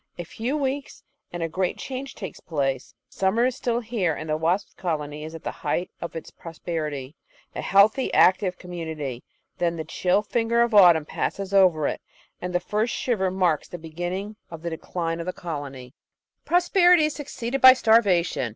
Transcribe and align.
A 0.17 0.23
few 0.23 0.57
weeks, 0.57 1.03
and 1.31 1.43
a 1.43 1.47
great 1.47 1.77
change 1.77 2.15
takes 2.15 2.39
place— 2.39 2.95
summer 3.21 3.45
is 3.45 3.55
still 3.55 3.81
here 3.81 4.15
and 4.15 4.27
the 4.31 4.35
wasp 4.35 4.75
colony 4.75 5.23
is 5.23 5.35
at 5.35 5.43
the 5.43 5.51
height 5.61 5.91
of 6.01 6.15
its 6.15 6.31
prosperity, 6.31 7.15
a 7.53 7.61
healthy, 7.61 8.11
active 8.11 8.57
com 8.57 8.71
munity; 8.71 9.21
then 9.59 9.75
the 9.75 9.83
chill, 9.83 10.23
finger 10.23 10.63
of 10.63 10.71
autimin 10.71 11.05
passes 11.07 11.53
over 11.53 11.85
it, 11.87 12.01
and 12.41 12.51
the 12.51 12.59
first 12.59 12.95
shiver 12.95 13.29
marks 13.29 13.67
the 13.67 13.77
beginning 13.77 14.37
of 14.49 14.63
the 14.63 14.71
decline 14.71 15.19
of 15.19 15.27
the 15.27 15.33
colony. 15.33 15.93
Natural 15.93 15.93
Hlstoty 15.93 16.45
5S1 16.45 16.45
Prosperity 16.45 17.05
is 17.05 17.13
succeeded 17.13 17.61
by 17.61 17.73
starvation. 17.73 18.49